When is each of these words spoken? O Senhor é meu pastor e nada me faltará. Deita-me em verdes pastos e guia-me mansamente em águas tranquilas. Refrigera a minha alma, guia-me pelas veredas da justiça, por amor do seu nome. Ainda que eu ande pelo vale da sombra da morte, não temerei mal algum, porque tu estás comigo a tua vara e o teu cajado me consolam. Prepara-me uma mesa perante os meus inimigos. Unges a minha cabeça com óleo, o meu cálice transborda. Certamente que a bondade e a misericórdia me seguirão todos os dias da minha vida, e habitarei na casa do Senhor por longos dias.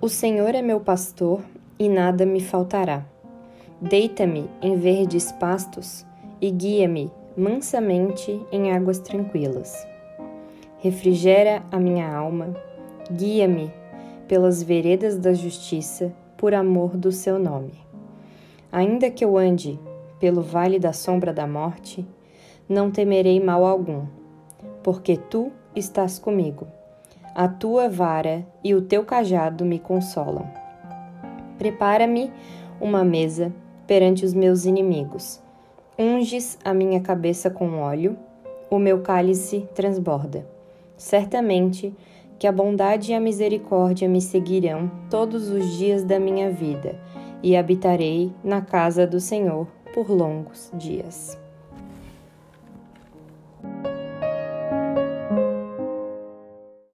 O 0.00 0.08
Senhor 0.08 0.54
é 0.54 0.62
meu 0.62 0.78
pastor 0.78 1.40
e 1.76 1.88
nada 1.88 2.24
me 2.24 2.40
faltará. 2.40 3.04
Deita-me 3.82 4.48
em 4.62 4.76
verdes 4.76 5.32
pastos 5.32 6.06
e 6.40 6.52
guia-me 6.52 7.10
mansamente 7.36 8.40
em 8.52 8.70
águas 8.70 9.00
tranquilas. 9.00 9.74
Refrigera 10.78 11.64
a 11.72 11.80
minha 11.80 12.14
alma, 12.14 12.54
guia-me 13.10 13.72
pelas 14.28 14.62
veredas 14.62 15.18
da 15.18 15.32
justiça, 15.32 16.12
por 16.36 16.54
amor 16.54 16.96
do 16.96 17.10
seu 17.10 17.36
nome. 17.36 17.72
Ainda 18.70 19.10
que 19.10 19.24
eu 19.24 19.36
ande 19.36 19.80
pelo 20.20 20.42
vale 20.42 20.78
da 20.78 20.92
sombra 20.92 21.32
da 21.32 21.44
morte, 21.44 22.06
não 22.68 22.88
temerei 22.88 23.40
mal 23.40 23.64
algum, 23.64 24.06
porque 24.80 25.16
tu 25.16 25.50
estás 25.74 26.20
comigo 26.20 26.68
a 27.38 27.46
tua 27.46 27.88
vara 27.88 28.44
e 28.64 28.74
o 28.74 28.82
teu 28.82 29.04
cajado 29.04 29.64
me 29.64 29.78
consolam. 29.78 30.44
Prepara-me 31.56 32.32
uma 32.80 33.04
mesa 33.04 33.52
perante 33.86 34.24
os 34.24 34.34
meus 34.34 34.64
inimigos. 34.64 35.40
Unges 35.96 36.58
a 36.64 36.74
minha 36.74 37.00
cabeça 37.00 37.48
com 37.48 37.78
óleo, 37.78 38.18
o 38.68 38.76
meu 38.76 39.02
cálice 39.02 39.68
transborda. 39.72 40.44
Certamente 40.96 41.94
que 42.40 42.46
a 42.48 42.50
bondade 42.50 43.12
e 43.12 43.14
a 43.14 43.20
misericórdia 43.20 44.08
me 44.08 44.20
seguirão 44.20 44.90
todos 45.08 45.48
os 45.48 45.78
dias 45.78 46.02
da 46.02 46.18
minha 46.18 46.50
vida, 46.50 47.00
e 47.40 47.56
habitarei 47.56 48.32
na 48.42 48.62
casa 48.62 49.06
do 49.06 49.20
Senhor 49.20 49.68
por 49.94 50.10
longos 50.10 50.72
dias. 50.74 51.38